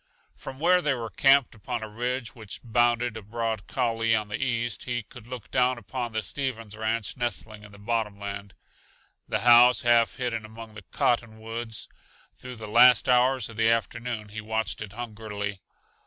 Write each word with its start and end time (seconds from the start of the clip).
From 0.35 0.57
where 0.59 0.81
they 0.81 0.95
were 0.95 1.11
camped 1.11 1.53
upon 1.53 1.83
a 1.83 1.87
ridge 1.87 2.33
which 2.33 2.59
bounded 2.63 3.15
a 3.15 3.21
broad 3.21 3.67
coulee 3.67 4.15
on 4.15 4.29
the 4.29 4.43
east, 4.43 4.85
he 4.85 5.03
could 5.03 5.27
look 5.27 5.51
down 5.51 5.77
upon 5.77 6.11
the 6.11 6.23
Stevens 6.23 6.75
ranch 6.75 7.15
nestling 7.17 7.63
in 7.63 7.71
the 7.71 7.77
bottomland, 7.77 8.55
the 9.27 9.41
house 9.41 9.83
half 9.83 10.15
hidden 10.15 10.43
among 10.43 10.73
the 10.73 10.81
cottonwoods. 10.91 11.87
Through 12.35 12.55
the 12.55 12.67
last 12.67 13.07
hours 13.07 13.47
of 13.47 13.57
the 13.57 13.69
afternoon 13.69 14.29
he 14.29 14.41
watched 14.41 14.81
it 14.81 14.93
hungrily. 14.93 15.61